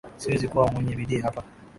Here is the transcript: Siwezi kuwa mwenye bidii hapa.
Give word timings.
Siwezi 0.17 0.47
kuwa 0.47 0.71
mwenye 0.71 0.95
bidii 0.95 1.19
hapa. 1.19 1.43